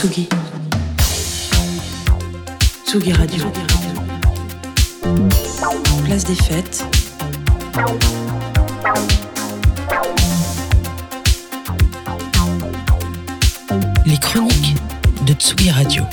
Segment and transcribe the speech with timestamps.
[0.00, 0.26] Tsugi.
[2.86, 3.44] Tsugi Radio.
[6.06, 6.86] Place des fêtes.
[14.06, 14.74] Les chroniques
[15.26, 16.04] de Tsugi Radio.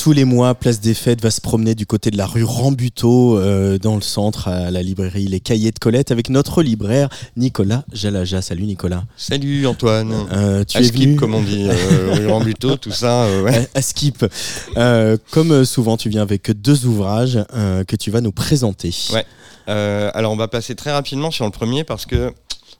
[0.00, 3.36] Tous les mois, Place des Fêtes va se promener du côté de la rue Rambuteau,
[3.36, 7.84] euh, dans le centre, à la librairie Les Cahiers de Colette, avec notre libraire Nicolas
[7.92, 8.40] Jalaja.
[8.40, 9.04] Salut Nicolas.
[9.16, 10.14] Salut Antoine.
[10.32, 13.24] Euh, tu à es skip, venu comme on dit, euh, rue Rambuteau, tout ça.
[13.24, 13.68] euh, ouais.
[13.74, 14.24] à, à Skip.
[15.32, 17.40] Comme souvent, tu viens avec deux ouvrages
[17.86, 18.94] que tu vas nous présenter.
[19.12, 19.26] Ouais.
[19.66, 22.32] Alors on va passer très rapidement sur le premier parce que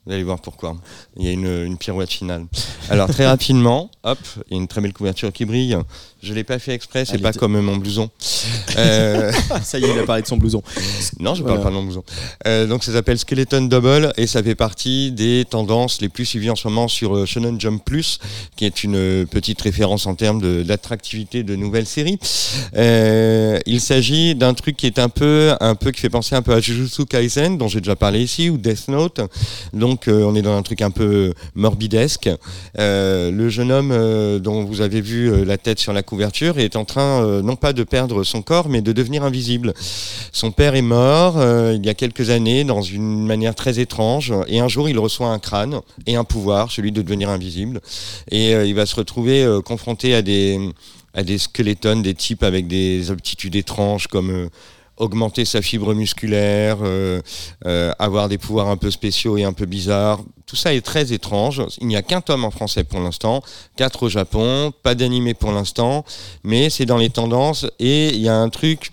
[0.09, 0.75] vous allez voir pourquoi.
[1.19, 2.47] Il y a une, une pirouette finale.
[2.89, 5.77] Alors très rapidement, hop, il y a une très belle couverture qui brille.
[6.23, 8.11] Je l'ai pas fait exprès, c'est pas comme mon blouson.
[8.77, 9.31] Euh,
[9.63, 10.63] ça y est, il a parlé de son blouson.
[11.21, 11.59] non, je Voilà.
[11.59, 12.03] parle pas de mon blouson.
[12.47, 16.51] Euh, donc ça s'appelle Skeleton Double et ça fait partie des tendances les plus suivies
[16.51, 18.19] en ce moment sur euh, Shonen Jump Plus,
[18.57, 22.19] qui est une euh, petite référence en termes de- d'attractivité de, nouvelles séries.
[22.77, 26.43] Euh, il s'agit d'un truc qui est un peu, un peu qui fait penser un
[26.43, 29.21] peu à Jujutsu Kaisen, dont j'ai déjà parlé ici, ou Death Note.
[29.73, 32.31] Donc euh, on est dans un truc un peu morbidesque.
[32.79, 36.77] Euh, le jeune homme euh, dont vous avez vu la tête sur la couverture est
[36.77, 39.75] en train non pas de perdre son corps, mais de devenir invisible.
[40.33, 44.61] Son père est mort il y a quelques années dans une manière très étrange et
[44.61, 47.81] un jour il reçoit un crâne et un pouvoir, celui de devenir invisible.
[48.31, 50.59] Et il va se retrouver confronté à des,
[51.15, 54.49] à des squelettons, des types avec des aptitudes étranges comme...
[54.99, 57.21] augmenter sa fibre musculaire, euh,
[57.67, 60.21] euh, avoir des pouvoirs un peu spéciaux et un peu bizarres.
[60.47, 61.63] Tout ça est très étrange.
[61.81, 63.43] Il n'y a qu'un tome en français pour l'instant,
[63.77, 66.05] quatre au Japon, pas d'animé pour l'instant,
[66.43, 68.91] mais c'est dans les tendances et il y a un truc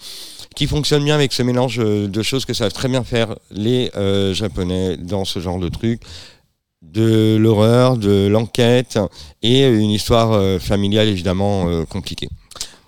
[0.55, 4.33] qui fonctionne bien avec ce mélange de choses que savent très bien faire les euh,
[4.33, 6.01] Japonais dans ce genre de truc
[6.81, 8.99] de l'horreur, de l'enquête
[9.41, 12.29] et une histoire familiale évidemment compliquée.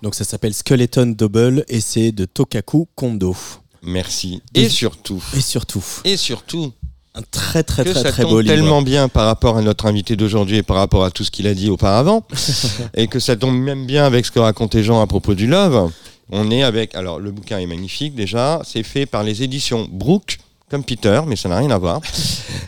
[0.02, 3.36] Donc ça s'appelle Skeleton Double et c'est de Tokaku Kondo.
[3.82, 4.40] Merci.
[4.54, 6.72] Et surtout, Et surtout, et surtout,
[7.14, 8.54] un très très que très ça très tombe beau livre.
[8.54, 11.46] tellement bien par rapport à notre invité d'aujourd'hui et par rapport à tout ce qu'il
[11.46, 12.24] a dit auparavant,
[12.94, 15.90] et que ça tombe même bien avec ce que racontait Jean à propos du Love.
[16.30, 20.38] On est avec, alors le bouquin est magnifique déjà, c'est fait par les éditions Brooke,
[20.70, 22.00] comme Peter, mais ça n'a rien à voir.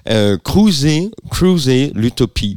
[0.08, 2.56] Euh, Cruiser, Cruiser l'utopie.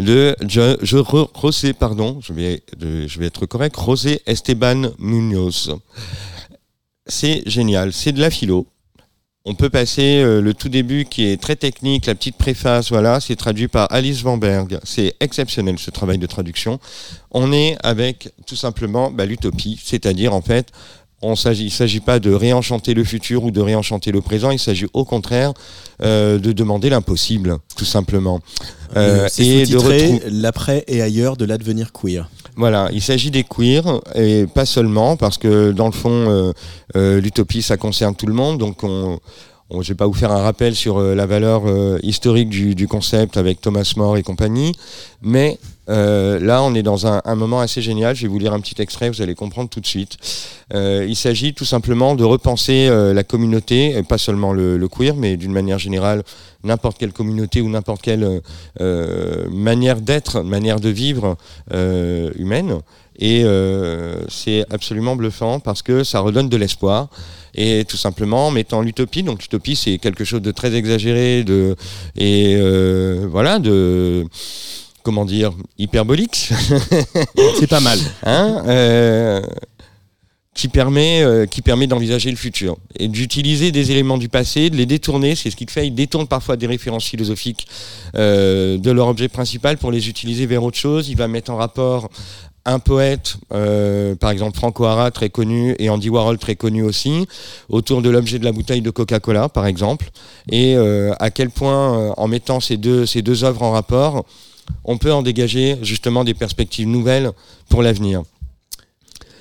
[0.00, 5.76] De je, José, pardon, je vais, je vais être correct, José Esteban Munoz.
[7.06, 8.66] C'est génial, c'est de la philo,
[9.46, 13.20] on peut passer euh, le tout début qui est très technique, la petite préface, voilà,
[13.20, 14.78] c'est traduit par Alice Van Berg.
[14.84, 16.78] C'est exceptionnel ce travail de traduction.
[17.30, 20.68] On est avec tout simplement bah, l'utopie, c'est-à-dire en fait,
[21.22, 24.50] on s'agit, il ne s'agit pas de réenchanter le futur ou de réenchanter le présent,
[24.50, 25.52] il s'agit au contraire
[26.02, 28.40] euh, de demander l'impossible, tout simplement.
[28.96, 32.28] Euh, et de sous-titré retrou- L'après et ailleurs de l'advenir queer.
[32.56, 36.52] voilà, il s'agit des queers et pas seulement parce que dans le fond, euh,
[36.96, 38.58] euh, l'utopie ça concerne tout le monde.
[38.58, 39.18] Donc on,
[39.70, 42.74] on- je vais pas vous faire un rappel sur euh, la valeur euh, historique du,
[42.74, 44.72] du concept avec Thomas More et compagnie,
[45.22, 45.58] mais
[45.90, 48.14] euh, là on est dans un, moment assez génial.
[48.14, 50.16] Je vais vous lire un petit extrait, vous allez comprendre tout de suite.
[50.72, 55.16] Euh, il s'agit tout simplement de repenser euh, la communauté, et pas seulement le, queer,
[55.16, 56.22] mais d'une manière générale
[56.62, 58.42] n'importe quelle communauté ou n'importe quelle
[59.50, 61.36] manière d'être, manière de vivre
[61.72, 62.80] humaine.
[63.18, 63.44] Et
[64.28, 67.08] c'est absolument bluffant parce que ça redonne de l'espoir.
[67.54, 71.76] Et tout simplement en mettant l'utopie, donc l'utopie c'est quelque chose de très exagéré, de
[72.16, 72.60] et
[73.26, 74.26] voilà de
[75.02, 76.50] comment dire hyperbolique,
[77.58, 77.98] C'est pas mal.
[78.24, 79.40] hein, euh,
[80.60, 84.76] qui permet, euh, qui permet d'envisager le futur et d'utiliser des éléments du passé, de
[84.76, 85.34] les détourner.
[85.34, 85.86] C'est ce qu'il fait.
[85.86, 87.66] Il détourne parfois des références philosophiques
[88.16, 91.08] euh, de leur objet principal pour les utiliser vers autre chose.
[91.08, 92.10] Il va mettre en rapport
[92.66, 97.26] un poète, euh, par exemple Franco Hara, très connu, et Andy Warhol, très connu aussi,
[97.70, 100.10] autour de l'objet de la bouteille de Coca-Cola, par exemple,
[100.52, 104.26] et à quel point, en mettant ces deux, ces deux œuvres en rapport,
[104.84, 107.32] on peut en dégager justement des perspectives nouvelles
[107.68, 108.22] pour l'avenir.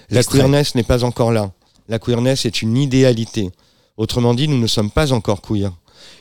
[0.09, 1.51] La queerness n'est pas encore là.
[1.87, 3.51] La queerness est une idéalité.
[3.97, 5.71] Autrement dit, nous ne sommes pas encore queer.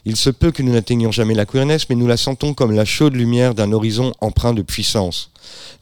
[0.05, 2.85] Il se peut que nous n'atteignions jamais la queerness, mais nous la sentons comme la
[2.85, 5.31] chaude lumière d'un horizon empreint de puissance.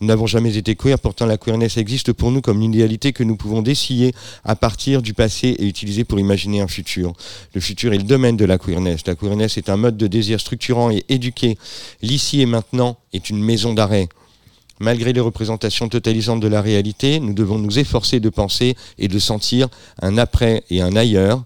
[0.01, 3.25] Nous n'avons jamais été queer, pourtant la queerness existe pour nous comme une idéalité que
[3.25, 4.15] nous pouvons dessiller
[4.45, 7.13] à partir du passé et utiliser pour imaginer un futur.
[7.55, 9.07] Le futur est le domaine de la queerness.
[9.07, 11.57] La queerness est un mode de désir structurant et éduqué.
[12.03, 14.09] L'ici et maintenant est une maison d'arrêt.
[14.79, 19.19] Malgré les représentations totalisantes de la réalité, nous devons nous efforcer de penser et de
[19.19, 19.69] sentir
[20.03, 21.43] un après et un ailleurs.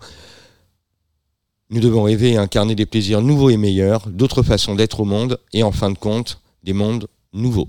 [1.70, 5.38] Nous devons rêver et incarner des plaisirs nouveaux et meilleurs, d'autres façons d'être au monde,
[5.52, 7.68] et en fin de compte, des mondes nouveau.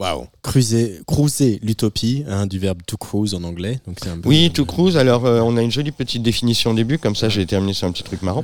[0.00, 0.24] Waouh.
[0.42, 3.78] Cruiser, cruiser l'utopie, hein, du verbe to cruise en anglais.
[3.86, 4.96] Donc c'est un peu- Oui, to cruise.
[4.96, 7.86] Alors, euh, on a une jolie petite définition au début, comme ça, j'ai terminé sur
[7.86, 8.42] un petit truc marrant.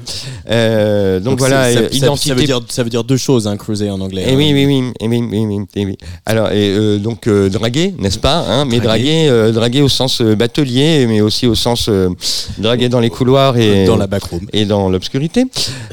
[0.51, 2.29] Euh, donc, Donc voilà, c'est- ça, euh, identité.
[2.29, 4.25] Ça veut, dire, ça veut dire deux choses, hein, cruiser en anglais.
[4.27, 4.37] Eh hein.
[4.37, 5.97] oui, oui, oui, eh oui, oui, oui, eh oui.
[6.27, 9.05] Alors, et, euh, donc euh, draguer, n'est-ce pas hein, Mais Draguer.
[9.25, 12.11] draguer, euh, draguer au sens euh, batelier, mais aussi au sens euh,
[12.59, 14.47] draguer dans les couloirs et Dans la backroom.
[14.53, 15.45] et dans l'obscurité.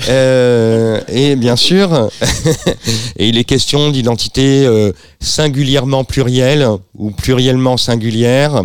[0.10, 2.10] Euh, et bien sûr,
[3.18, 4.92] et il est question d'identité euh,
[5.54, 6.68] singulièrement plurielle
[6.98, 8.64] ou pluriellement singulière.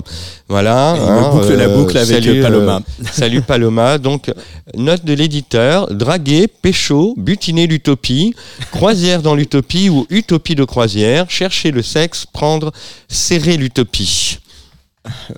[0.48, 0.96] Voilà.
[0.96, 2.76] Et hein, la euh, boucle avec salut, Paloma.
[2.76, 3.98] euh, salut Paloma.
[3.98, 4.30] Donc,
[4.74, 8.34] note de l'éditeur, draguer, pécho, butiner l'utopie,
[8.72, 12.72] croisière dans l'utopie ou utopie de croisière, chercher le sexe, prendre,
[13.08, 14.38] serrer l'utopie.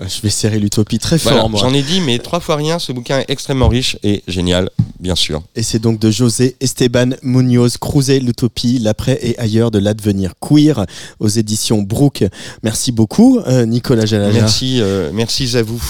[0.00, 2.92] Je vais serrer l'utopie très fort, Voilà, j'en ai dit, mais trois fois rien, ce
[2.92, 5.42] bouquin est extrêmement riche et génial, bien sûr.
[5.56, 10.86] Et c'est donc de José Esteban Munoz, Cruiser l'utopie, l'après et ailleurs de l'advenir queer
[11.18, 12.24] aux éditions Brooke.
[12.62, 14.32] Merci beaucoup, euh, Nicolas Jalala.
[14.32, 15.82] Merci, euh, merci à vous.